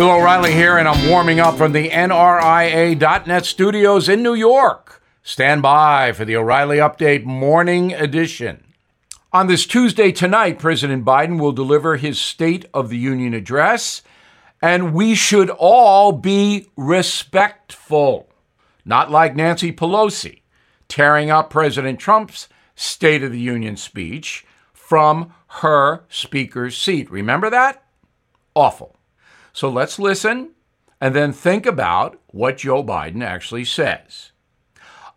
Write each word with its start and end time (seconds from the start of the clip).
Bill 0.00 0.12
O'Reilly 0.12 0.54
here, 0.54 0.78
and 0.78 0.88
I'm 0.88 1.10
warming 1.10 1.40
up 1.40 1.58
from 1.58 1.72
the 1.72 1.90
NRIA.net 1.90 3.44
studios 3.44 4.08
in 4.08 4.22
New 4.22 4.32
York. 4.32 5.02
Stand 5.22 5.60
by 5.60 6.12
for 6.12 6.24
the 6.24 6.36
O'Reilly 6.36 6.78
Update 6.78 7.24
Morning 7.24 7.92
Edition. 7.92 8.64
On 9.30 9.46
this 9.46 9.66
Tuesday 9.66 10.10
tonight, 10.10 10.58
President 10.58 11.04
Biden 11.04 11.38
will 11.38 11.52
deliver 11.52 11.98
his 11.98 12.18
State 12.18 12.64
of 12.72 12.88
the 12.88 12.96
Union 12.96 13.34
address, 13.34 14.00
and 14.62 14.94
we 14.94 15.14
should 15.14 15.50
all 15.50 16.12
be 16.12 16.68
respectful, 16.78 18.30
not 18.86 19.10
like 19.10 19.36
Nancy 19.36 19.70
Pelosi 19.70 20.40
tearing 20.88 21.30
up 21.30 21.50
President 21.50 22.00
Trump's 22.00 22.48
State 22.74 23.22
of 23.22 23.32
the 23.32 23.38
Union 23.38 23.76
speech 23.76 24.46
from 24.72 25.34
her 25.48 26.04
speaker's 26.08 26.74
seat. 26.74 27.10
Remember 27.10 27.50
that? 27.50 27.84
Awful. 28.54 28.96
So 29.52 29.68
let's 29.68 29.98
listen 29.98 30.50
and 31.00 31.14
then 31.14 31.32
think 31.32 31.66
about 31.66 32.20
what 32.28 32.58
Joe 32.58 32.84
Biden 32.84 33.22
actually 33.22 33.64
says. 33.64 34.32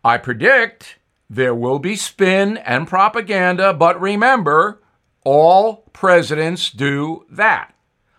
I 0.03 0.17
predict 0.17 0.97
there 1.29 1.55
will 1.55 1.79
be 1.79 1.95
spin 1.95 2.57
and 2.57 2.87
propaganda, 2.87 3.73
but 3.73 3.99
remember, 3.99 4.81
all 5.25 5.89
presidents 5.93 6.69
do 6.69 7.25
that. 7.29 7.73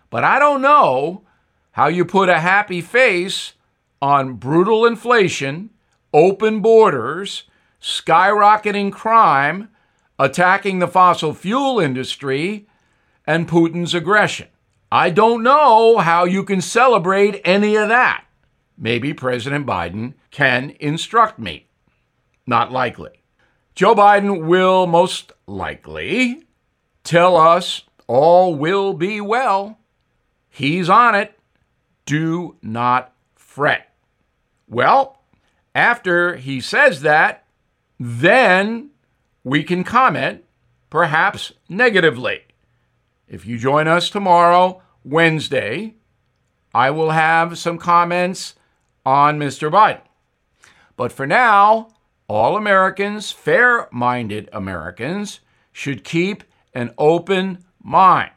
But 0.09 0.23
I 0.23 0.39
don't 0.39 0.61
know 0.61 1.23
how 1.71 1.87
you 1.87 2.05
put 2.05 2.29
a 2.29 2.39
happy 2.39 2.81
face 2.81 3.53
on 4.01 4.35
brutal 4.35 4.85
inflation, 4.85 5.69
open 6.13 6.61
borders, 6.61 7.43
skyrocketing 7.81 8.91
crime, 8.91 9.69
attacking 10.17 10.79
the 10.79 10.87
fossil 10.87 11.33
fuel 11.33 11.79
industry, 11.79 12.67
and 13.27 13.47
Putin's 13.47 13.93
aggression. 13.93 14.47
I 14.91 15.09
don't 15.09 15.43
know 15.43 15.97
how 15.97 16.25
you 16.25 16.43
can 16.43 16.61
celebrate 16.61 17.41
any 17.43 17.75
of 17.75 17.89
that. 17.89 18.25
Maybe 18.77 19.13
President 19.13 19.65
Biden 19.65 20.13
can 20.31 20.75
instruct 20.79 21.39
me. 21.39 21.67
Not 22.45 22.71
likely. 22.71 23.21
Joe 23.73 23.95
Biden 23.95 24.45
will 24.45 24.87
most 24.87 25.31
likely 25.47 26.43
tell 27.03 27.35
us 27.35 27.83
all 28.07 28.55
will 28.55 28.93
be 28.93 29.19
well. 29.19 29.79
He's 30.49 30.89
on 30.89 31.15
it. 31.15 31.37
Do 32.05 32.55
not 32.61 33.13
fret. 33.35 33.93
Well, 34.67 35.21
after 35.73 36.35
he 36.35 36.61
says 36.61 37.01
that, 37.01 37.45
then 37.99 38.91
we 39.43 39.63
can 39.63 39.83
comment, 39.83 40.43
perhaps 40.89 41.53
negatively. 41.67 42.41
If 43.27 43.45
you 43.45 43.57
join 43.57 43.87
us 43.87 44.09
tomorrow, 44.09 44.81
Wednesday, 45.03 45.95
I 46.73 46.91
will 46.91 47.11
have 47.11 47.57
some 47.57 47.77
comments 47.77 48.55
on 49.05 49.39
Mr. 49.39 49.71
Biden. 49.71 50.01
But 50.97 51.11
for 51.11 51.25
now, 51.25 51.89
all 52.27 52.55
Americans, 52.55 53.31
fair 53.31 53.87
minded 53.91 54.49
Americans, 54.51 55.39
should 55.71 56.03
keep 56.03 56.43
an 56.73 56.91
open 56.97 57.65
mind. 57.81 58.31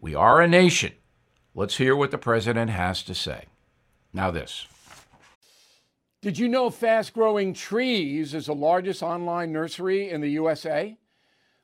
We 0.00 0.14
are 0.14 0.40
a 0.40 0.48
nation. 0.48 0.92
Let's 1.54 1.76
hear 1.76 1.94
what 1.94 2.10
the 2.10 2.18
president 2.18 2.70
has 2.70 3.02
to 3.04 3.14
say. 3.14 3.44
Now, 4.12 4.30
this. 4.30 4.66
Did 6.22 6.38
you 6.38 6.48
know 6.48 6.70
Fast 6.70 7.14
Growing 7.14 7.52
Trees 7.52 8.32
is 8.32 8.46
the 8.46 8.54
largest 8.54 9.02
online 9.02 9.52
nursery 9.52 10.10
in 10.10 10.20
the 10.20 10.30
USA? 10.30 10.96